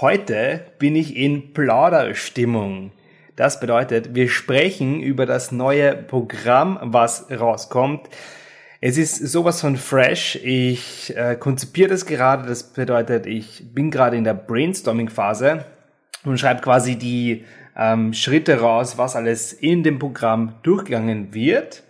[0.00, 2.90] Heute bin ich in Plauderstimmung.
[3.36, 8.08] Das bedeutet, wir sprechen über das neue Programm, was rauskommt.
[8.80, 10.34] Es ist sowas von fresh.
[10.42, 12.48] Ich äh, konzipiere das gerade.
[12.48, 15.64] Das bedeutet, ich bin gerade in der Brainstorming-Phase
[16.24, 17.44] und schreibe quasi die
[17.76, 21.84] ähm, Schritte raus, was alles in dem Programm durchgegangen wird,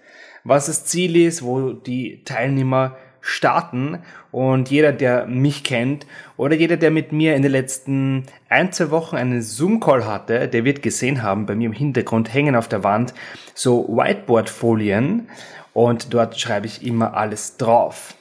[0.44, 4.00] was das Ziel ist, wo die Teilnehmer starten
[4.32, 6.06] und jeder, der mich kennt
[6.36, 10.64] oder jeder, der mit mir in den letzten ein, zwei Wochen einen Zoom-Call hatte, der
[10.66, 13.14] wird gesehen haben, bei mir im Hintergrund hängen auf der Wand
[13.54, 15.28] so Whiteboard-Folien
[15.72, 18.14] und dort schreibe ich immer alles drauf.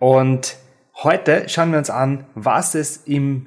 [0.00, 0.56] Und
[0.96, 3.46] heute schauen wir uns an, was es im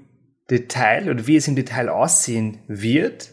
[0.49, 3.31] Detail oder wie es im Detail aussehen wird.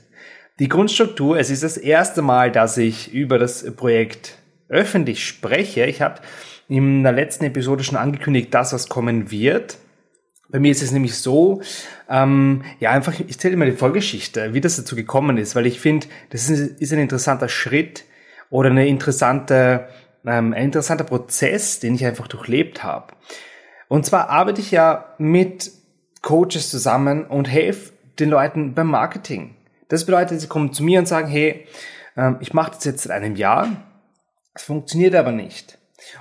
[0.59, 5.85] Die Grundstruktur, es ist das erste Mal, dass ich über das Projekt öffentlich spreche.
[5.87, 6.21] Ich habe
[6.71, 9.79] in der letzten Episode schon angekündigt, dass was kommen wird.
[10.49, 11.63] Bei mir ist es nämlich so,
[12.09, 15.81] ähm, ja, einfach, ich erzähle mal die Vorgeschichte, wie das dazu gekommen ist, weil ich
[15.81, 18.05] finde, das ist, ist, ein interessanter Schritt
[18.51, 19.89] oder eine interessante,
[20.25, 23.15] ähm, ein interessanter Prozess, den ich einfach durchlebt habe.
[23.89, 25.73] Und zwar arbeite ich ja mit
[26.23, 29.57] Coaches zusammen und helfe den Leuten beim Marketing.
[29.89, 31.67] Das bedeutet, sie kommen zu mir und sagen, hey,
[32.17, 33.69] ähm, ich mache das jetzt seit einem Jahr,
[34.55, 35.80] es funktioniert aber nicht.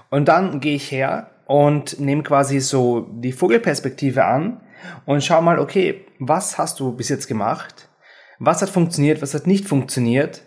[0.09, 4.61] Und dann gehe ich her und nehme quasi so die Vogelperspektive an
[5.05, 7.89] und schau mal, okay, was hast du bis jetzt gemacht?
[8.39, 9.21] Was hat funktioniert?
[9.21, 10.41] Was hat nicht funktioniert?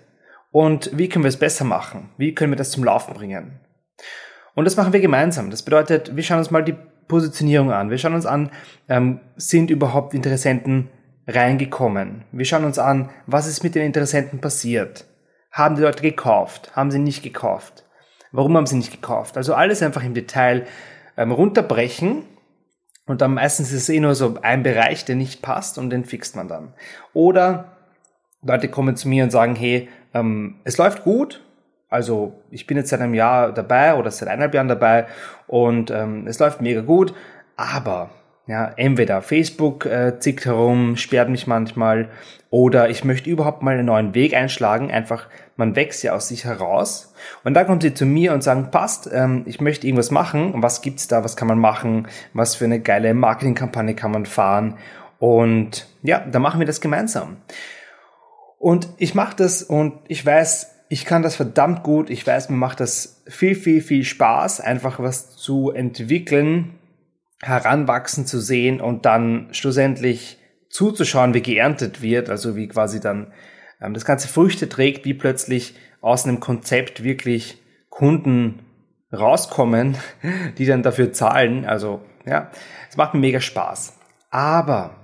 [0.51, 2.11] Und wie können wir es besser machen?
[2.19, 3.61] Wie können wir das zum Laufen bringen?
[4.55, 5.51] Und das machen wir gemeinsam.
[5.51, 6.77] Das bedeutet, wir schauen uns mal die
[7.09, 7.91] Positionierung an.
[7.91, 8.51] Wir schauen uns an,
[8.89, 10.91] ähm, sind überhaupt Interessenten
[11.27, 12.25] reingekommen?
[12.33, 15.07] Wir schauen uns an, was ist mit den Interessenten passiert?
[15.51, 16.75] Haben die Leute gekauft?
[16.75, 17.85] Haben sie nicht gekauft?
[18.33, 19.37] Warum haben sie nicht gekauft?
[19.37, 20.67] Also alles einfach im Detail
[21.17, 22.25] ähm, runterbrechen
[23.07, 26.05] und dann meistens ist es eh nur so ein Bereich, der nicht passt und den
[26.05, 26.73] fixt man dann.
[27.13, 27.77] Oder
[28.43, 31.43] Leute kommen zu mir und sagen, hey, ähm, es läuft gut,
[31.89, 35.07] also ich bin jetzt seit einem Jahr dabei oder seit eineinhalb Jahren dabei
[35.47, 37.15] und ähm, es läuft mega gut,
[37.57, 38.11] aber
[38.47, 42.09] ja, entweder Facebook äh, zickt herum, sperrt mich manchmal
[42.51, 44.91] oder ich möchte überhaupt mal einen neuen Weg einschlagen.
[44.91, 47.15] Einfach, man wächst ja aus sich heraus.
[47.45, 50.53] Und dann kommen sie zu mir und sagen, passt, ähm, ich möchte irgendwas machen.
[50.57, 51.25] Was gibt's da?
[51.25, 52.09] Was kann man machen?
[52.35, 54.77] Was für eine geile Marketingkampagne kann man fahren?
[55.19, 57.39] Und ja, da machen wir das gemeinsam.
[58.59, 62.11] Und ich mache das und ich weiß, ich kann das verdammt gut.
[62.11, 66.75] Ich weiß, mir macht das viel, viel, viel Spaß, einfach was zu entwickeln,
[67.43, 70.39] heranwachsen zu sehen und dann schlussendlich
[70.71, 73.33] zuzuschauen, wie geerntet wird, also wie quasi dann
[73.81, 77.61] ähm, das ganze Früchte trägt, wie plötzlich aus einem Konzept wirklich
[77.91, 78.61] Kunden
[79.13, 79.97] rauskommen,
[80.59, 81.67] die dann dafür zahlen.
[81.67, 82.51] Also ja,
[82.89, 83.99] es macht mir mega Spaß.
[84.31, 84.97] Aber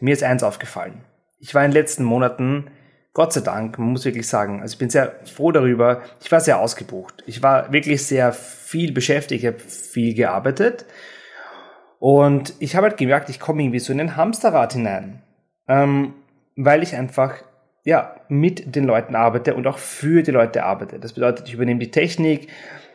[0.00, 1.04] mir ist eins aufgefallen.
[1.38, 2.70] Ich war in den letzten Monaten,
[3.14, 6.40] Gott sei Dank, man muss wirklich sagen, also ich bin sehr froh darüber, ich war
[6.40, 7.22] sehr ausgebucht.
[7.26, 10.84] Ich war wirklich sehr viel beschäftigt, ich habe viel gearbeitet
[11.98, 15.22] und ich habe halt gemerkt, ich komme irgendwie so in ein Hamsterrad hinein,
[15.66, 16.14] ähm,
[16.56, 17.34] weil ich einfach
[17.84, 20.98] ja mit den Leuten arbeite und auch für die Leute arbeite.
[20.98, 22.48] Das bedeutet, ich übernehme die Technik,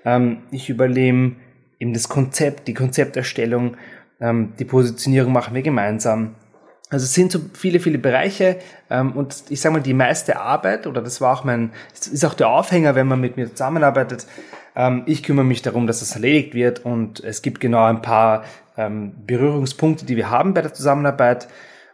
[0.06, 1.36] ähm, ich übernehme
[1.80, 3.76] eben das Konzept, die Konzepterstellung,
[4.22, 6.36] ähm, die Positionierung machen wir gemeinsam.
[6.90, 8.58] Also es sind so viele, viele Bereiche
[8.90, 12.36] ähm, und ich sage mal, die meiste Arbeit, oder das war auch mein, ist auch
[12.36, 14.28] der Aufhänger, wenn man mit mir zusammenarbeitet,
[14.76, 18.44] ähm, ich kümmere mich darum, dass das erledigt wird und es gibt genau ein paar
[18.78, 21.48] ähm, Berührungspunkte, die wir haben bei der Zusammenarbeit.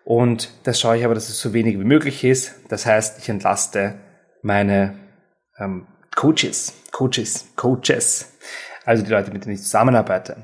[0.04, 2.56] Und das schaue ich aber, dass es so wenig wie möglich ist.
[2.70, 3.96] Das heißt, ich entlaste
[4.42, 4.98] meine
[5.58, 8.34] ähm, Coaches, Coaches, Coaches,
[8.86, 10.38] also die Leute, mit denen ich zusammenarbeite.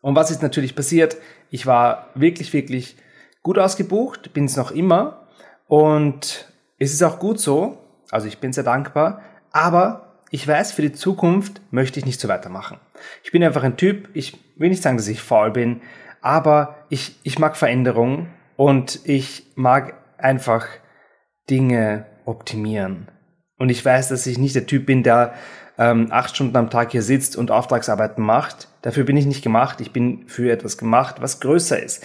[0.00, 1.16] Und was ist natürlich passiert?
[1.50, 2.96] Ich war wirklich, wirklich
[3.42, 5.28] gut ausgebucht, bin es noch immer.
[5.66, 7.78] Und es ist auch gut so,
[8.10, 10.03] also ich bin sehr dankbar, aber
[10.34, 12.80] ich weiß, für die Zukunft möchte ich nicht so weitermachen.
[13.22, 15.80] Ich bin einfach ein Typ, ich will nicht sagen, dass ich faul bin,
[16.22, 20.66] aber ich, ich mag Veränderungen und ich mag einfach
[21.48, 23.12] Dinge optimieren.
[23.58, 25.34] Und ich weiß, dass ich nicht der Typ bin, der
[25.78, 28.66] ähm, acht Stunden am Tag hier sitzt und Auftragsarbeiten macht.
[28.82, 29.80] Dafür bin ich nicht gemacht.
[29.80, 32.04] Ich bin für etwas gemacht, was größer ist.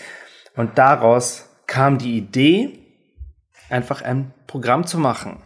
[0.56, 2.78] Und daraus kam die Idee,
[3.72, 5.42] einfach ein Programm zu machen.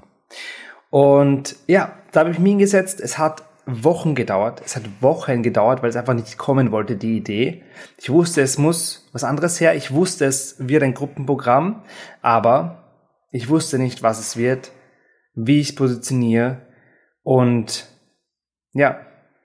[0.93, 3.01] Und ja, da habe ich mich hingesetzt.
[3.01, 4.61] Es hat Wochen gedauert.
[4.63, 7.63] Es hat Wochen gedauert, weil es einfach nicht kommen wollte, die Idee.
[7.97, 9.73] Ich wusste, es muss was anderes her.
[9.73, 11.81] Ich wusste, es wird ein Gruppenprogramm,
[12.21, 12.83] aber
[13.31, 14.71] ich wusste nicht, was es wird,
[15.33, 16.61] wie ich es positioniere
[17.23, 17.87] und
[18.73, 18.99] ja,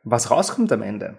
[0.05, 1.17] was rauskommt am Ende.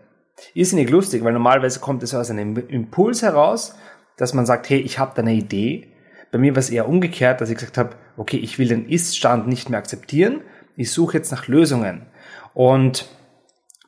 [0.53, 3.73] Ist nicht lustig, weil normalerweise kommt es aus einem Impuls heraus,
[4.15, 5.91] dass man sagt, hey, ich habe da eine Idee.
[6.31, 9.47] Bei mir war es eher umgekehrt, dass ich gesagt habe, okay, ich will den Ist-Stand
[9.47, 10.41] nicht mehr akzeptieren.
[10.75, 12.05] Ich suche jetzt nach Lösungen.
[12.53, 13.07] Und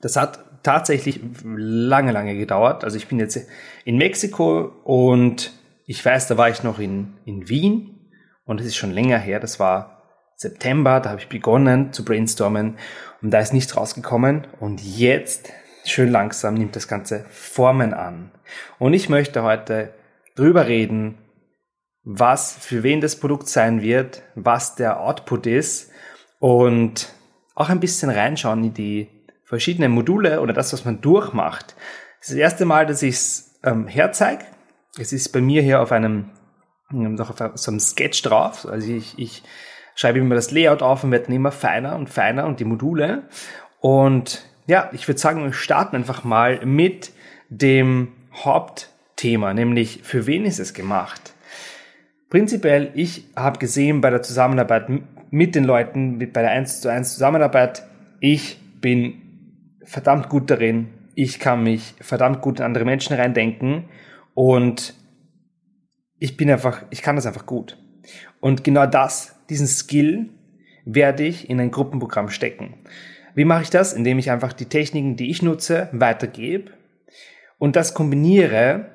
[0.02, 2.84] das hat tatsächlich lange, lange gedauert.
[2.84, 3.46] Also ich bin jetzt
[3.84, 5.52] in Mexiko und
[5.86, 8.10] ich weiß, da war ich noch in, in Wien
[8.46, 9.42] und es ist schon länger her.
[9.42, 10.04] Das war
[10.38, 12.78] September, da habe ich begonnen zu brainstormen
[13.22, 14.48] und da ist nichts rausgekommen.
[14.62, 15.52] Und jetzt,
[15.84, 18.32] schön langsam, nimmt das Ganze Formen an.
[18.80, 19.94] Und ich möchte heute
[20.36, 21.18] drüber reden,
[22.04, 25.92] was für wen das Produkt sein wird, was der Output ist
[26.40, 27.14] und
[27.56, 29.08] auch ein bisschen reinschauen in die
[29.44, 31.76] verschiedenen Module oder das, was man durchmacht.
[32.20, 34.46] Das ist das erste Mal, dass ich es ähm, herzeige.
[34.98, 36.32] Es ist bei mir hier auf einem,
[36.90, 38.66] noch auf so einem Sketch drauf.
[38.66, 39.44] Also ich, ich
[39.96, 43.24] schreibe immer das Layout auf und werde dann immer feiner und feiner und die Module.
[43.80, 47.12] Und ja, ich würde sagen, wir starten einfach mal mit
[47.50, 51.31] dem Hauptthema, nämlich für wen ist es gemacht?
[52.32, 54.88] Prinzipiell, ich habe gesehen bei der Zusammenarbeit
[55.32, 57.84] mit den Leuten, mit, bei der 1 zu 1 Zusammenarbeit,
[58.22, 59.22] ich bin
[59.84, 63.90] verdammt gut darin, ich kann mich verdammt gut in andere Menschen reindenken
[64.34, 64.94] und
[66.20, 67.78] ich bin einfach, ich kann das einfach gut.
[68.40, 70.30] Und genau das, diesen Skill,
[70.86, 72.76] werde ich in ein Gruppenprogramm stecken.
[73.36, 73.92] Wie mache ich das?
[73.92, 76.72] Indem ich einfach die Techniken, die ich nutze, weitergebe
[77.58, 78.86] und das kombiniere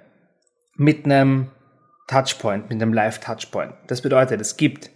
[0.74, 1.50] mit einem
[2.06, 3.72] Touchpoint, mit einem Live-Touchpoint.
[3.86, 4.90] Das bedeutet, es gibt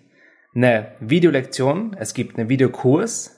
[0.54, 3.36] eine Videolektion, es gibt einen Videokurs,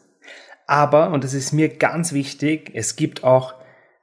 [0.66, 3.54] aber, und das ist mir ganz wichtig, es gibt auch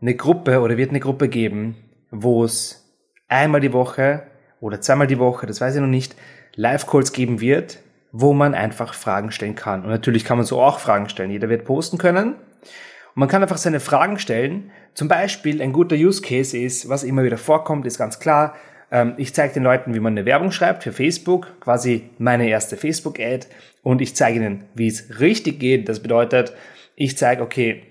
[0.01, 1.75] eine Gruppe oder wird eine Gruppe geben,
[2.11, 2.95] wo es
[3.27, 4.23] einmal die Woche
[4.59, 6.15] oder zweimal die Woche, das weiß ich noch nicht,
[6.55, 7.79] Live-Calls geben wird,
[8.11, 9.83] wo man einfach Fragen stellen kann.
[9.83, 11.31] Und natürlich kann man so auch Fragen stellen.
[11.31, 12.33] Jeder wird posten können.
[12.33, 14.71] Und man kann einfach seine Fragen stellen.
[14.93, 18.55] Zum Beispiel ein guter Use Case ist, was immer wieder vorkommt, ist ganz klar,
[18.91, 22.77] ähm, ich zeige den Leuten, wie man eine Werbung schreibt für Facebook, quasi meine erste
[22.77, 23.47] Facebook-Ad.
[23.81, 25.87] Und ich zeige ihnen, wie es richtig geht.
[25.89, 26.53] Das bedeutet,
[26.95, 27.83] ich zeige, okay,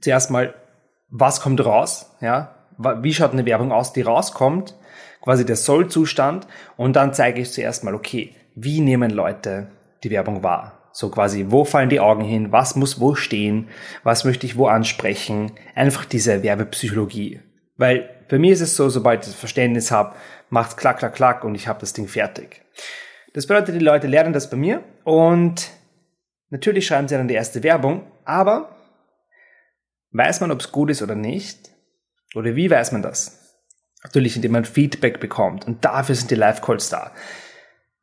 [0.00, 0.54] zuerst mal,
[1.10, 2.16] was kommt raus?
[2.20, 4.74] Ja, wie schaut eine Werbung aus, die rauskommt?
[5.20, 6.46] Quasi der Sollzustand.
[6.76, 9.68] Und dann zeige ich zuerst mal, okay, wie nehmen Leute
[10.02, 10.78] die Werbung wahr?
[10.92, 12.52] So quasi, wo fallen die Augen hin?
[12.52, 13.68] Was muss wo stehen?
[14.02, 15.52] Was möchte ich wo ansprechen?
[15.74, 17.40] Einfach diese Werbepsychologie.
[17.82, 20.14] Weil bei mir ist es so, sobald ich das Verständnis habe,
[20.50, 22.62] macht's klack, klack, klack und ich habe das Ding fertig.
[23.34, 25.68] Das bedeutet, die Leute lernen das bei mir und
[26.48, 28.76] natürlich schreiben sie dann die erste Werbung, aber
[30.12, 31.70] weiß man, ob es gut ist oder nicht?
[32.36, 33.58] Oder wie weiß man das?
[34.04, 37.10] Natürlich, indem man Feedback bekommt und dafür sind die Live-Calls da.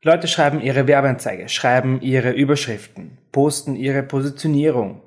[0.02, 5.04] Leute schreiben ihre Werbeanzeige, schreiben ihre Überschriften, posten ihre Positionierung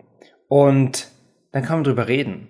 [0.48, 1.08] und
[1.50, 2.48] dann kann man drüber reden.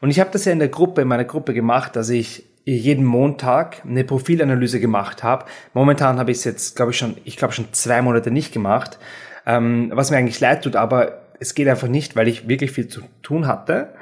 [0.00, 3.04] Und ich habe das ja in der Gruppe, in meiner Gruppe gemacht, dass ich jeden
[3.04, 5.46] Montag eine Profilanalyse gemacht habe.
[5.72, 8.98] Momentan habe ich es jetzt, glaube ich, schon, ich glaube schon zwei Monate nicht gemacht,
[9.46, 12.88] ähm, was mir eigentlich leid tut, aber es geht einfach nicht, weil ich wirklich viel
[12.88, 13.94] zu tun hatte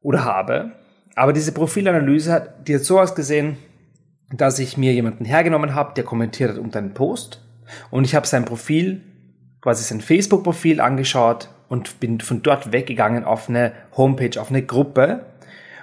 [0.00, 0.72] oder habe.
[1.16, 3.56] Aber diese Profilanalyse hat, die hat so ausgesehen,
[4.32, 7.42] dass ich mir jemanden hergenommen habe, der kommentiert hat unter einen Post
[7.90, 9.02] und ich habe sein Profil,
[9.60, 15.24] quasi sein Facebook-Profil angeschaut und bin von dort weggegangen auf eine Homepage, auf eine Gruppe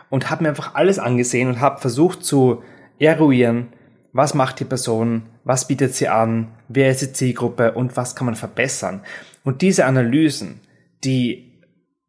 [0.09, 2.63] und habe mir einfach alles angesehen und habe versucht zu
[2.99, 3.69] eruieren,
[4.13, 8.25] was macht die Person, was bietet sie an, wer ist die Zielgruppe und was kann
[8.25, 9.01] man verbessern.
[9.43, 10.59] Und diese Analysen,
[11.03, 11.51] die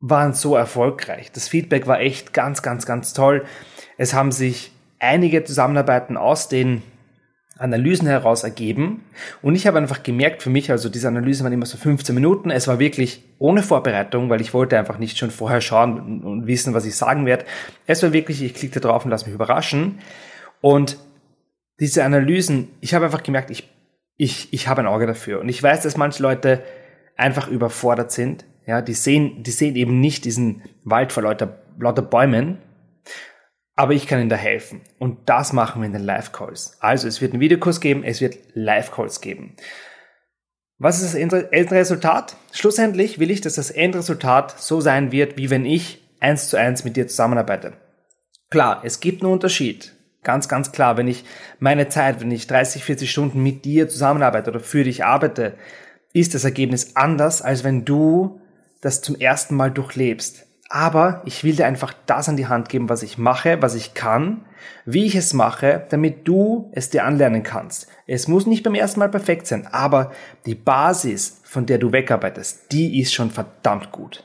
[0.00, 1.30] waren so erfolgreich.
[1.32, 3.44] Das Feedback war echt ganz, ganz, ganz toll.
[3.96, 6.82] Es haben sich einige Zusammenarbeiten aus den
[7.58, 9.04] Analysen heraus ergeben.
[9.42, 12.50] Und ich habe einfach gemerkt für mich, also diese Analysen waren immer so 15 Minuten.
[12.50, 16.74] Es war wirklich ohne Vorbereitung, weil ich wollte einfach nicht schon vorher schauen und wissen,
[16.74, 17.44] was ich sagen werde.
[17.86, 20.00] Es war wirklich, ich klicke drauf und lasse mich überraschen.
[20.60, 20.96] Und
[21.78, 23.68] diese Analysen, ich habe einfach gemerkt, ich,
[24.16, 25.40] ich, ich habe ein Auge dafür.
[25.40, 26.62] Und ich weiß, dass manche Leute
[27.16, 28.44] einfach überfordert sind.
[28.66, 32.58] Ja, die sehen, die sehen eben nicht diesen Wald vor lauter, lauter Bäumen,
[33.82, 34.80] aber ich kann Ihnen da helfen.
[35.00, 36.76] Und das machen wir in den Live-Calls.
[36.78, 39.56] Also es wird einen Videokurs geben, es wird Live-Calls geben.
[40.78, 42.36] Was ist das Endresultat?
[42.52, 46.84] Schlussendlich will ich, dass das Endresultat so sein wird, wie wenn ich eins zu eins
[46.84, 47.72] mit dir zusammenarbeite.
[48.50, 49.92] Klar, es gibt einen Unterschied.
[50.22, 51.24] ganz, ganz klar, wenn ich
[51.58, 55.54] meine Zeit, wenn ich 30, 40 Stunden mit dir zusammenarbeite oder für dich arbeite,
[56.12, 58.40] ist das Ergebnis anders, als wenn du
[58.80, 60.46] das zum ersten Mal durchlebst.
[60.74, 63.92] Aber ich will dir einfach das an die Hand geben, was ich mache, was ich
[63.92, 64.46] kann,
[64.86, 67.88] wie ich es mache, damit du es dir anlernen kannst.
[68.06, 70.12] Es muss nicht beim ersten Mal perfekt sein, aber
[70.46, 74.24] die Basis, von der du wegarbeitest, die ist schon verdammt gut.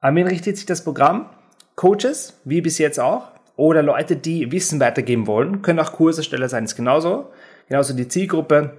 [0.00, 1.30] An wen richtet sich das Programm?
[1.76, 6.64] Coaches, wie bis jetzt auch, oder Leute, die Wissen weitergeben wollen, können auch Kursersteller sein,
[6.64, 7.30] ist genauso.
[7.68, 8.76] Genauso die Zielgruppe,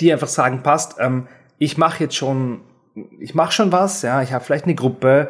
[0.00, 1.28] die einfach sagen, passt, ähm,
[1.58, 2.62] ich mache jetzt schon
[3.20, 5.28] ich mache schon was, ja, ich habe vielleicht eine Gruppe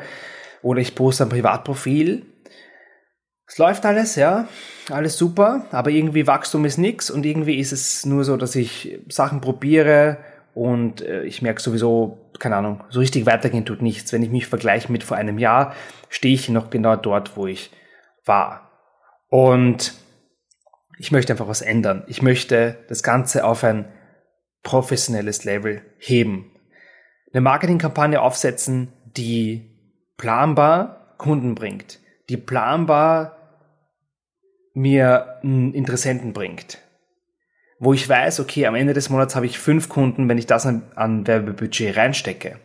[0.62, 2.26] oder ich poste ein Privatprofil.
[3.46, 4.48] Es läuft alles, ja,
[4.90, 8.98] alles super, aber irgendwie Wachstum ist nix und irgendwie ist es nur so, dass ich
[9.08, 10.18] Sachen probiere
[10.54, 14.12] und äh, ich merke sowieso, keine Ahnung, so richtig weitergehen tut nichts.
[14.12, 15.74] Wenn ich mich vergleiche mit vor einem Jahr,
[16.08, 17.70] stehe ich noch genau dort, wo ich
[18.24, 18.70] war.
[19.28, 19.94] Und
[20.98, 22.04] ich möchte einfach was ändern.
[22.06, 23.86] Ich möchte das Ganze auf ein
[24.62, 26.53] professionelles Level heben
[27.34, 29.68] eine Marketingkampagne aufsetzen, die
[30.16, 31.98] planbar Kunden bringt,
[32.28, 33.36] die planbar
[34.72, 36.78] mir einen Interessenten bringt.
[37.80, 40.64] Wo ich weiß, okay, am Ende des Monats habe ich fünf Kunden, wenn ich das
[40.64, 42.58] an, an Werbebudget reinstecke.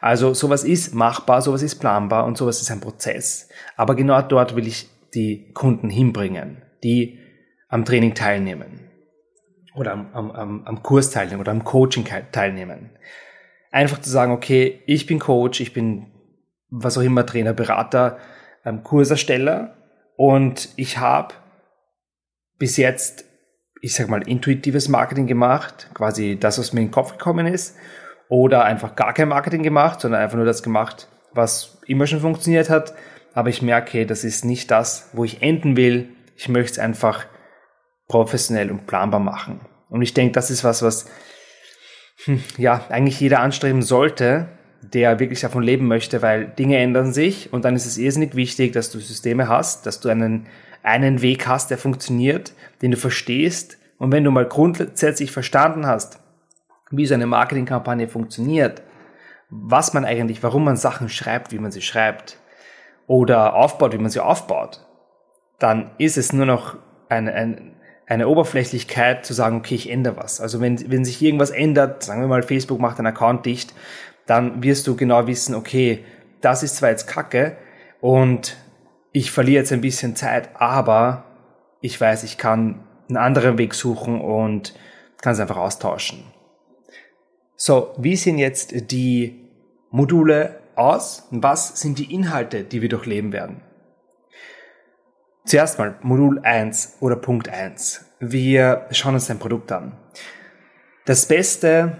[0.00, 3.48] Also sowas ist machbar, sowas ist planbar und sowas ist ein Prozess.
[3.76, 7.20] Aber genau dort will ich die Kunden hinbringen, die
[7.68, 8.90] am Training teilnehmen
[9.74, 12.90] oder am, am, am Kurs teilnehmen oder am Coaching teilnehmen
[13.70, 16.06] einfach zu sagen, okay, ich bin Coach, ich bin
[16.70, 18.18] was auch immer Trainer, Berater,
[18.64, 19.76] ähm, Kursersteller
[20.16, 21.34] und ich habe
[22.58, 23.24] bis jetzt,
[23.80, 27.76] ich sag mal, intuitives Marketing gemacht, quasi das, was mir in den Kopf gekommen ist,
[28.28, 32.68] oder einfach gar kein Marketing gemacht, sondern einfach nur das gemacht, was immer schon funktioniert
[32.68, 32.94] hat.
[33.32, 36.10] Aber ich merke, das ist nicht das, wo ich enden will.
[36.36, 37.26] Ich möchte es einfach
[38.08, 39.60] professionell und planbar machen.
[39.88, 41.08] Und ich denke, das ist was, was
[42.56, 44.48] ja, eigentlich jeder anstreben sollte,
[44.82, 48.72] der wirklich davon leben möchte, weil Dinge ändern sich und dann ist es irrsinnig wichtig,
[48.72, 50.46] dass du Systeme hast, dass du einen,
[50.82, 53.78] einen Weg hast, der funktioniert, den du verstehst.
[53.98, 56.20] Und wenn du mal grundsätzlich verstanden hast,
[56.90, 58.82] wie so eine Marketingkampagne funktioniert,
[59.50, 62.38] was man eigentlich, warum man Sachen schreibt, wie man sie schreibt
[63.06, 64.86] oder aufbaut, wie man sie aufbaut,
[65.58, 66.76] dann ist es nur noch
[67.08, 67.72] ein, ein,
[68.08, 70.40] eine Oberflächlichkeit zu sagen, okay, ich ändere was.
[70.40, 73.74] Also wenn, wenn sich irgendwas ändert, sagen wir mal, Facebook macht einen Account dicht,
[74.26, 76.04] dann wirst du genau wissen, okay,
[76.40, 77.56] das ist zwar jetzt Kacke
[78.00, 78.56] und
[79.12, 81.24] ich verliere jetzt ein bisschen Zeit, aber
[81.80, 84.74] ich weiß, ich kann einen anderen Weg suchen und
[85.20, 86.24] kann es einfach austauschen.
[87.56, 89.48] So, wie sehen jetzt die
[89.90, 91.26] Module aus?
[91.30, 93.62] Was sind die Inhalte, die wir durchleben werden?
[95.48, 98.04] Zuerst mal Modul 1 oder Punkt 1.
[98.20, 99.96] Wir schauen uns dein Produkt an.
[101.06, 101.96] Das beste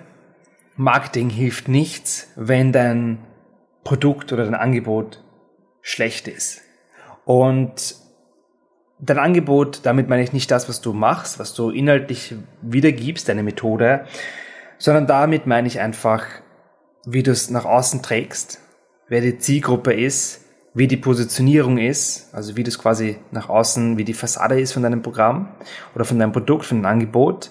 [0.76, 3.24] Marketing hilft nichts, wenn dein
[3.84, 5.24] Produkt oder dein Angebot
[5.80, 6.60] schlecht ist.
[7.24, 7.96] Und
[8.98, 13.42] dein Angebot, damit meine ich nicht das, was du machst, was du inhaltlich wiedergibst, deine
[13.42, 14.04] Methode,
[14.76, 16.26] sondern damit meine ich einfach,
[17.06, 18.60] wie du es nach außen trägst,
[19.08, 20.44] wer die Zielgruppe ist,
[20.74, 24.82] wie die Positionierung ist, also wie das quasi nach außen, wie die Fassade ist von
[24.82, 25.48] deinem Programm
[25.94, 27.50] oder von deinem Produkt, von deinem Angebot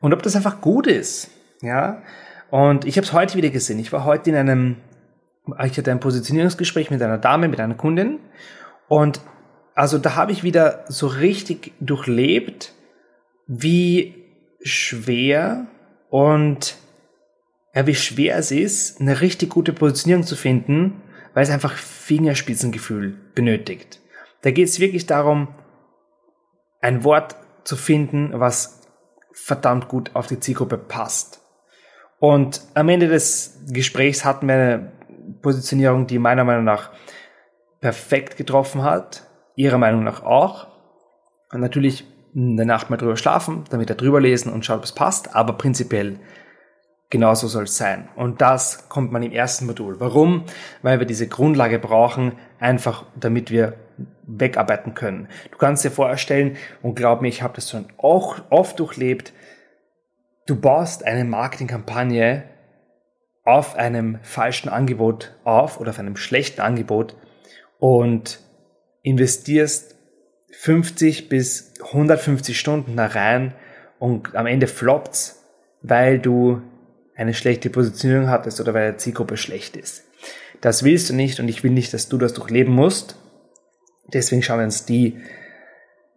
[0.00, 1.30] und ob das einfach gut ist,
[1.62, 2.02] ja.
[2.50, 3.80] Und ich habe es heute wieder gesehen.
[3.80, 4.76] Ich war heute in einem,
[5.64, 8.20] ich hatte ein Positionierungsgespräch mit einer Dame, mit einer Kundin
[8.88, 9.20] und
[9.74, 12.72] also da habe ich wieder so richtig durchlebt,
[13.46, 14.14] wie
[14.62, 15.66] schwer
[16.08, 16.76] und
[17.74, 21.02] ja, wie schwer es ist, eine richtig gute Positionierung zu finden,
[21.36, 24.00] weil es einfach Fingerspitzengefühl benötigt.
[24.40, 25.48] Da geht es wirklich darum,
[26.80, 28.88] ein Wort zu finden, was
[29.32, 31.42] verdammt gut auf die Zielgruppe passt.
[32.20, 34.92] Und am Ende des Gesprächs hatten wir eine
[35.42, 36.92] Positionierung, die meiner Meinung nach
[37.82, 40.68] perfekt getroffen hat, ihrer Meinung nach auch.
[41.52, 44.84] Und natürlich in der Nacht mal drüber schlafen, damit er drüber lesen und schaut, ob
[44.84, 46.18] es passt, aber prinzipiell
[47.08, 48.08] Genauso soll es sein.
[48.16, 50.00] Und das kommt man im ersten Modul.
[50.00, 50.44] Warum?
[50.82, 53.74] Weil wir diese Grundlage brauchen, einfach damit wir
[54.26, 55.28] wegarbeiten können.
[55.52, 59.32] Du kannst dir vorstellen, und glaub mir, ich habe das schon auch oft durchlebt,
[60.46, 62.44] du baust eine Marketingkampagne
[63.44, 67.16] auf einem falschen Angebot auf oder auf einem schlechten Angebot
[67.78, 68.40] und
[69.02, 69.94] investierst
[70.50, 73.54] 50 bis 150 Stunden da rein
[74.00, 75.44] und am Ende floppt's,
[75.82, 76.62] weil du
[77.16, 80.04] eine schlechte Positionierung hattest oder weil die Zielgruppe schlecht ist.
[80.60, 83.16] Das willst du nicht und ich will nicht, dass du das durchleben musst.
[84.12, 85.18] Deswegen schauen wir uns die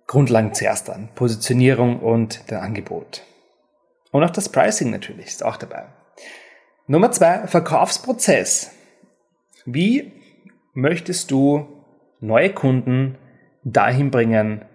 [0.08, 1.10] Grundlagen zuerst an.
[1.16, 3.24] Positionierung und der Angebot.
[4.12, 5.86] Und auch das Pricing natürlich ist auch dabei.
[6.88, 8.72] Nummer zwei, Verkaufsprozess.
[9.66, 10.12] Wie
[10.74, 11.68] möchtest du
[12.20, 13.18] neue Kunden
[13.64, 14.66] dahin bringen,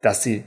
[0.00, 0.44] dass sie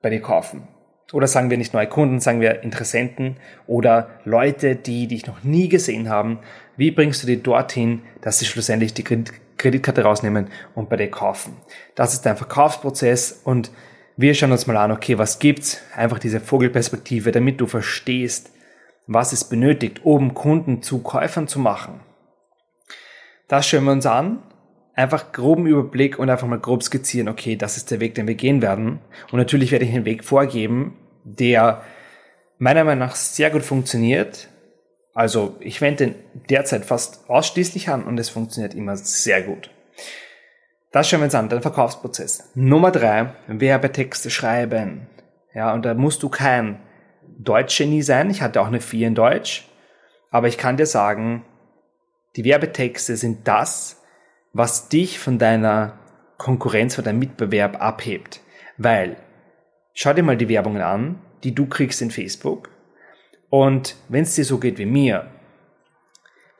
[0.00, 0.68] bei dir kaufen?
[1.12, 5.68] Oder sagen wir nicht neue Kunden, sagen wir Interessenten oder Leute, die dich noch nie
[5.68, 6.38] gesehen haben.
[6.76, 11.56] Wie bringst du die dorthin, dass sie schlussendlich die Kreditkarte rausnehmen und bei dir kaufen?
[11.94, 13.70] Das ist dein Verkaufsprozess und
[14.16, 15.82] wir schauen uns mal an, okay, was gibt's?
[15.94, 18.50] Einfach diese Vogelperspektive, damit du verstehst,
[19.06, 22.00] was es benötigt, um Kunden zu Käufern zu machen.
[23.48, 24.42] Das schauen wir uns an
[24.94, 28.34] einfach groben Überblick und einfach mal grob skizzieren, okay, das ist der Weg, den wir
[28.34, 29.00] gehen werden.
[29.30, 31.82] Und natürlich werde ich einen Weg vorgeben, der
[32.58, 34.48] meiner Meinung nach sehr gut funktioniert.
[35.14, 36.14] Also ich wende den
[36.48, 39.70] derzeit fast ausschließlich an und es funktioniert immer sehr gut.
[40.90, 42.50] Das schauen wir uns an, den Verkaufsprozess.
[42.54, 45.08] Nummer drei, Werbetexte schreiben.
[45.54, 46.80] Ja, und da musst du kein
[47.38, 48.30] Deutschgenie sein.
[48.30, 49.68] Ich hatte auch eine 4 in Deutsch.
[50.30, 51.44] Aber ich kann dir sagen,
[52.36, 54.02] die Werbetexte sind das,
[54.52, 55.98] was dich von deiner
[56.38, 58.40] Konkurrenz, von deinem Mitbewerb abhebt.
[58.76, 59.16] Weil,
[59.94, 62.70] schau dir mal die Werbungen an, die du kriegst in Facebook.
[63.50, 65.30] Und wenn es dir so geht wie mir,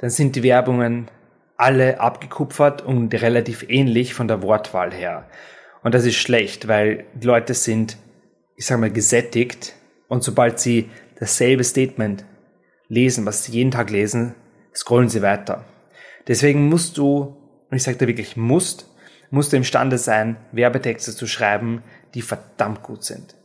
[0.01, 1.11] dann sind die Werbungen
[1.57, 5.29] alle abgekupfert und relativ ähnlich von der Wortwahl her.
[5.83, 7.97] Und das ist schlecht, weil die Leute sind,
[8.57, 9.75] ich sag mal, gesättigt
[10.09, 12.25] und sobald sie dasselbe Statement
[12.89, 14.35] lesen, was sie jeden Tag lesen,
[14.75, 15.65] scrollen sie weiter.
[16.27, 17.37] Deswegen musst du
[17.71, 18.89] und ich sage da wirklich musst,
[19.31, 21.83] musst du imstande sein, Werbetexte zu schreiben,
[22.15, 23.37] die verdammt gut sind.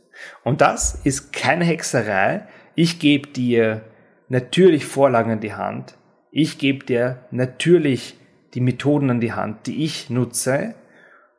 [0.44, 2.46] Und das ist keine Hexerei.
[2.74, 3.82] Ich gebe dir
[4.28, 5.94] natürlich Vorlagen an die Hand.
[6.30, 8.18] Ich gebe dir natürlich
[8.54, 10.74] die Methoden an die Hand, die ich nutze,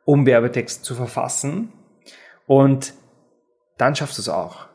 [0.04, 1.72] um Werbetexte zu verfassen.
[2.46, 2.94] Und
[3.78, 4.66] dann schaffst du es auch.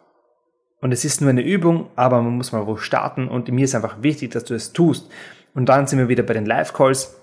[0.82, 3.28] Und es ist nur eine Übung, aber man muss mal wo starten.
[3.28, 5.10] Und mir ist einfach wichtig, dass du es tust.
[5.54, 7.20] Und dann sind wir wieder bei den Live-Calls.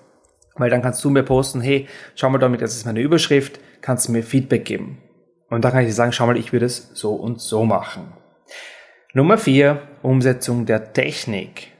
[0.56, 4.08] Weil dann kannst du mir posten, hey, schau mal damit, das ist meine Überschrift, kannst
[4.08, 4.98] du mir Feedback geben.
[5.52, 8.10] Und dann kann ich dir sagen, schau mal, ich würde es so und so machen.
[9.12, 11.72] Nummer vier, Umsetzung der Technik.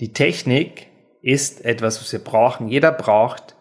[0.00, 0.88] Die Technik
[1.22, 2.66] ist etwas, was wir brauchen.
[2.66, 3.54] Jeder braucht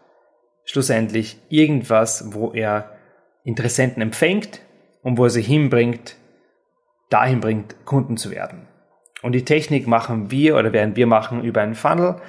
[0.66, 2.98] schlussendlich irgendwas, wo er
[3.44, 4.62] Interessenten empfängt
[5.04, 6.16] und wo er sie hinbringt,
[7.12, 8.68] dahin bringt, Kunden zu werden.
[9.22, 12.20] Und die Technik machen wir oder werden wir machen über einen Funnel,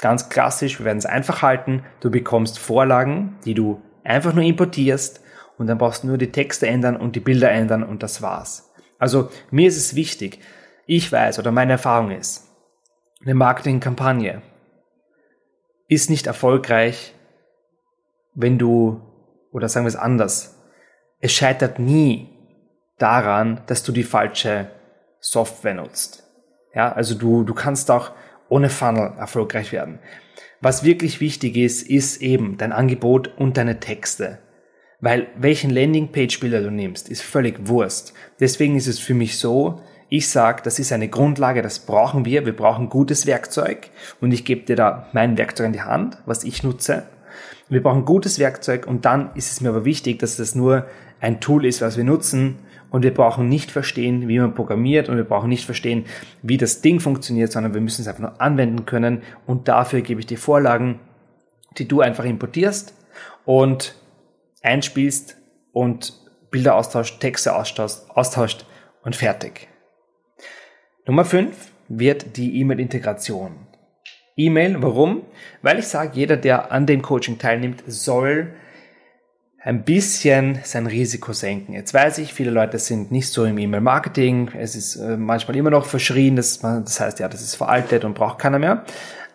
[0.00, 1.82] Ganz klassisch, wir werden es einfach halten.
[2.00, 5.24] Du bekommst Vorlagen, die du einfach nur importierst
[5.58, 8.72] und dann brauchst du nur die Texte ändern und die Bilder ändern und das war's.
[8.98, 10.40] Also mir ist es wichtig,
[10.86, 12.48] ich weiß oder meine Erfahrung ist,
[13.22, 14.42] eine Marketingkampagne
[15.88, 17.14] ist nicht erfolgreich,
[18.34, 19.00] wenn du,
[19.52, 20.56] oder sagen wir es anders,
[21.20, 22.28] es scheitert nie
[22.98, 24.70] daran, dass du die falsche
[25.20, 26.24] Software nutzt.
[26.74, 28.12] Ja, also du, du kannst auch
[28.48, 29.98] ohne Funnel erfolgreich werden.
[30.60, 34.38] Was wirklich wichtig ist, ist eben dein Angebot und deine Texte.
[35.00, 38.14] Weil welchen Landingpage-Bilder du nimmst, ist völlig Wurst.
[38.40, 42.46] Deswegen ist es für mich so, ich sage, das ist eine Grundlage, das brauchen wir.
[42.46, 46.44] Wir brauchen gutes Werkzeug und ich gebe dir da mein Werkzeug in die Hand, was
[46.44, 47.04] ich nutze.
[47.68, 50.86] Wir brauchen gutes Werkzeug und dann ist es mir aber wichtig, dass das nur
[51.20, 52.58] ein Tool ist, was wir nutzen
[52.90, 56.06] und wir brauchen nicht verstehen, wie man programmiert und wir brauchen nicht verstehen,
[56.42, 60.20] wie das Ding funktioniert, sondern wir müssen es einfach nur anwenden können und dafür gebe
[60.20, 60.98] ich dir Vorlagen,
[61.76, 62.94] die du einfach importierst
[63.44, 63.94] und
[64.68, 65.36] einspielst
[65.72, 66.12] und
[66.50, 68.66] Bilder austauscht, Texte austauscht,
[69.02, 69.68] und fertig.
[71.06, 71.56] Nummer 5
[71.88, 73.66] wird die E-Mail-Integration.
[74.36, 75.22] E-Mail, warum?
[75.62, 78.54] Weil ich sage, jeder, der an dem Coaching teilnimmt, soll
[79.60, 81.72] ein bisschen sein Risiko senken.
[81.72, 84.50] Jetzt weiß ich, viele Leute sind nicht so im E-Mail-Marketing.
[84.58, 86.36] Es ist äh, manchmal immer noch verschrien.
[86.36, 88.84] Das, das heißt, ja, das ist veraltet und braucht keiner mehr.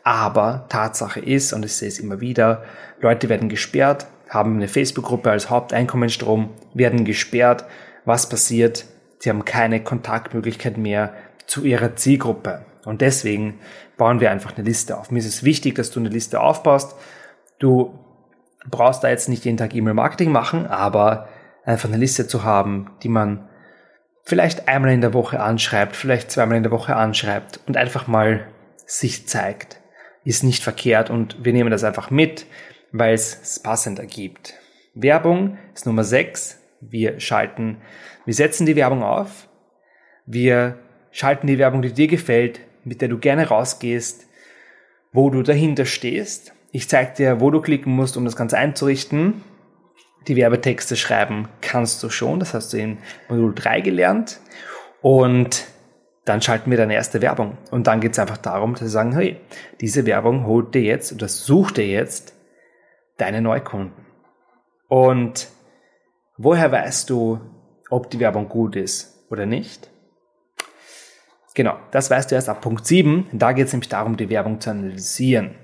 [0.03, 2.63] Aber Tatsache ist, und ich sehe es immer wieder,
[3.01, 7.65] Leute werden gesperrt, haben eine Facebook-Gruppe als Haupteinkommensstrom, werden gesperrt.
[8.05, 8.85] Was passiert?
[9.19, 11.13] Sie haben keine Kontaktmöglichkeit mehr
[11.45, 12.65] zu ihrer Zielgruppe.
[12.85, 13.59] Und deswegen
[13.97, 15.11] bauen wir einfach eine Liste auf.
[15.11, 16.95] Mir ist es wichtig, dass du eine Liste aufbaust.
[17.59, 17.97] Du
[18.69, 21.29] brauchst da jetzt nicht jeden Tag E-Mail-Marketing machen, aber
[21.65, 23.47] einfach eine Liste zu haben, die man
[24.23, 28.47] vielleicht einmal in der Woche anschreibt, vielleicht zweimal in der Woche anschreibt und einfach mal
[28.85, 29.79] sich zeigt,
[30.23, 32.45] ist nicht verkehrt und wir nehmen das einfach mit,
[32.93, 34.53] weil es passend ergibt.
[34.93, 36.59] Werbung ist Nummer 6.
[36.79, 37.81] Wir schalten,
[38.23, 39.49] wir setzen die Werbung auf.
[40.25, 40.79] Wir
[41.11, 44.27] schalten die Werbung, die dir gefällt, mit der du gerne rausgehst,
[45.11, 49.43] wo du dahinter stehst ich zeige dir, wo du klicken musst, um das Ganze einzurichten.
[50.27, 52.97] die Werbetexte schreiben kannst du schon, das hast du in
[53.29, 54.39] Modul 3 gelernt.
[55.01, 55.65] Und
[56.25, 57.57] dann schalten wir deine erste Werbung.
[57.69, 59.37] Und dann geht es einfach darum, dass wir sagen, hey,
[59.81, 62.33] diese Werbung holt dir jetzt oder sucht dir jetzt
[63.17, 64.05] deine Neukunden.
[64.87, 65.47] Und
[66.37, 67.39] woher weißt du,
[67.89, 69.89] ob die Werbung gut ist oder nicht?
[71.55, 73.27] Genau, das weißt du erst ab Punkt 7.
[73.31, 75.55] Da geht es nämlich darum, die Werbung zu analysieren.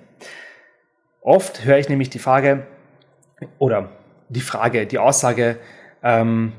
[1.22, 2.68] Oft höre ich nämlich die Frage
[3.58, 3.90] oder
[4.30, 5.60] die Frage, die Aussage,
[6.04, 6.54] ähm,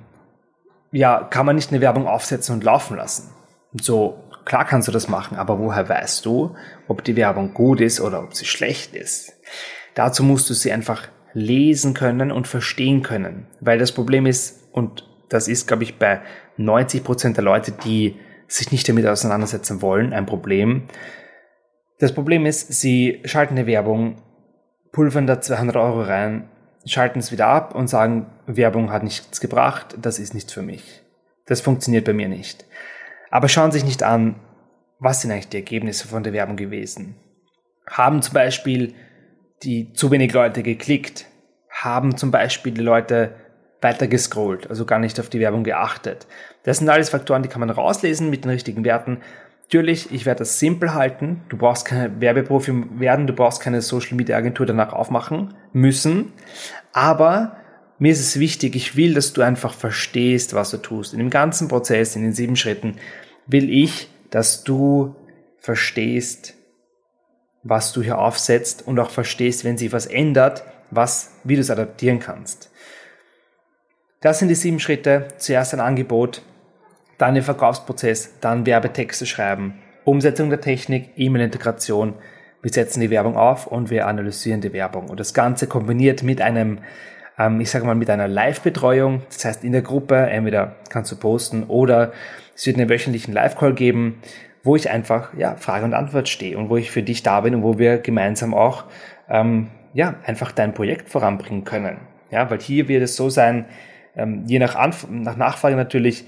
[0.93, 3.33] ja, kann man nicht eine Werbung aufsetzen und laufen lassen?
[3.81, 6.57] So, klar kannst du das machen, aber woher weißt du,
[6.89, 9.33] ob die Werbung gut ist oder ob sie schlecht ist?
[10.01, 13.47] Dazu musst du sie einfach lesen können und verstehen können.
[13.61, 16.23] Weil das Problem ist, und das ist, glaube ich, bei
[16.57, 18.17] 90 Prozent der Leute, die
[18.49, 20.85] sich nicht damit auseinandersetzen wollen, ein Problem.
[21.99, 24.23] Das Problem ist, sie schalten eine Werbung,
[24.91, 26.49] pulvern da 200 Euro rein,
[26.87, 31.03] schalten es wieder ab und sagen, Werbung hat nichts gebracht, das ist nichts für mich.
[31.45, 32.65] Das funktioniert bei mir nicht.
[33.31, 34.37] Aber schauen sich nicht an,
[34.99, 37.17] was sind eigentlich die Ergebnisse von der Werbung gewesen.
[37.87, 38.95] Haben zum Beispiel
[39.63, 41.27] die zu wenig Leute geklickt?
[41.69, 43.35] Haben zum Beispiel die Leute
[43.81, 46.27] weiter gescrollt, also gar nicht auf die Werbung geachtet?
[46.65, 49.19] Das sind alles Faktoren, die kann man rauslesen mit den richtigen Werten.
[49.65, 51.43] Natürlich, ich werde das simpel halten.
[51.49, 56.33] Du brauchst keine Werbeprofi werden, du brauchst keine Social Media Agentur danach aufmachen müssen.
[56.93, 57.57] Aber
[57.99, 61.13] mir ist es wichtig, ich will, dass du einfach verstehst, was du tust.
[61.13, 62.97] In dem ganzen Prozess, in den sieben Schritten,
[63.47, 65.15] will ich, dass du
[65.59, 66.55] verstehst,
[67.63, 71.71] was du hier aufsetzt und auch verstehst, wenn sich was ändert, was, wie du es
[71.71, 72.71] adaptieren kannst.
[74.21, 75.29] Das sind die sieben Schritte.
[75.39, 76.43] Zuerst ein Angebot,
[77.19, 82.15] dann den Verkaufsprozess, dann Werbetexte schreiben, Umsetzung der Technik, E-Mail-Integration.
[82.63, 85.09] Wir setzen die Werbung auf und wir analysieren die Werbung.
[85.09, 86.79] Und das Ganze kombiniert mit einem,
[87.39, 89.23] ähm, ich sage mal, mit einer Live-Betreuung.
[89.29, 92.13] Das heißt, in der Gruppe, entweder kannst du posten oder
[92.55, 94.21] es wird einen wöchentlichen Live-Call geben,
[94.63, 97.55] wo ich einfach ja, Frage und Antwort stehe und wo ich für dich da bin
[97.55, 98.85] und wo wir gemeinsam auch
[99.29, 101.99] ähm, ja, einfach dein Projekt voranbringen können.
[102.31, 103.67] Ja, weil hier wird es so sein,
[104.17, 106.27] ähm, je nach, Anf nach Nachfrage natürlich,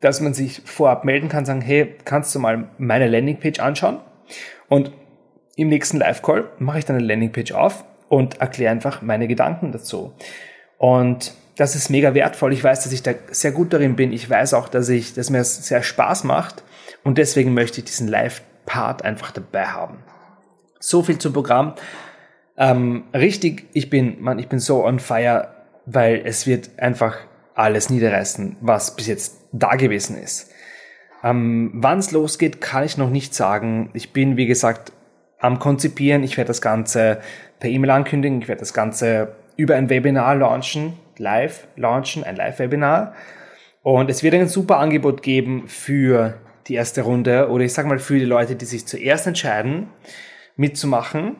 [0.00, 3.98] dass man sich vorab melden kann, sagen, hey, kannst du mal meine Landingpage anschauen?
[4.68, 4.92] Und
[5.56, 10.12] im nächsten Live-Call mache ich dann eine Landingpage auf und erkläre einfach meine Gedanken dazu.
[10.78, 12.52] Und das ist mega wertvoll.
[12.52, 14.12] Ich weiß, dass ich da sehr gut darin bin.
[14.12, 16.62] Ich weiß auch, dass ich, dass mir das sehr Spaß macht.
[17.06, 19.98] Und deswegen möchte ich diesen Live-Part einfach dabei haben.
[20.80, 21.74] So viel zum Programm.
[22.56, 27.16] Ähm, richtig, ich bin, man, ich bin so on fire, weil es wird einfach
[27.54, 30.50] alles niederreißen, was bis jetzt da gewesen ist.
[31.22, 33.90] Ähm, Wann es losgeht, kann ich noch nicht sagen.
[33.92, 34.90] Ich bin, wie gesagt,
[35.38, 36.24] am Konzipieren.
[36.24, 37.20] Ich werde das Ganze
[37.60, 38.42] per E-Mail ankündigen.
[38.42, 43.14] Ich werde das Ganze über ein Webinar launchen, live launchen, ein Live-Webinar.
[43.84, 47.98] Und es wird ein super Angebot geben für die erste Runde oder ich sage mal
[47.98, 49.88] für die Leute, die sich zuerst entscheiden,
[50.56, 51.36] mitzumachen.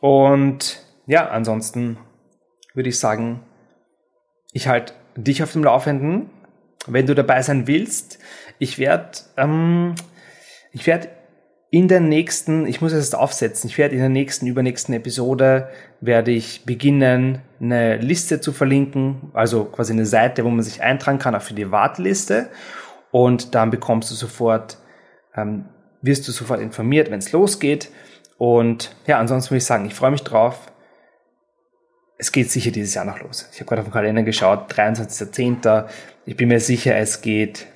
[0.00, 1.98] Und ja, ansonsten
[2.74, 3.42] würde ich sagen,
[4.52, 6.30] ich halte dich auf dem Laufenden,
[6.86, 8.18] wenn du dabei sein willst.
[8.58, 9.94] Ich werde ähm,
[10.72, 11.08] ich werde
[11.72, 15.68] in der nächsten, ich muss es aufsetzen, ich werde in der nächsten, übernächsten Episode
[16.00, 21.18] werde ich beginnen, eine Liste zu verlinken, also quasi eine Seite, wo man sich eintragen
[21.18, 22.48] kann, auch für die Warteliste.
[23.10, 24.78] Und dann bekommst du sofort,
[25.34, 25.66] ähm,
[26.02, 27.90] wirst du sofort informiert, wenn es losgeht.
[28.38, 30.72] Und ja, ansonsten würde ich sagen, ich freue mich drauf.
[32.18, 33.48] Es geht sicher dieses Jahr noch los.
[33.52, 35.86] Ich habe gerade auf den Kalender geschaut, 23.10.
[36.26, 37.66] Ich bin mir sicher, es geht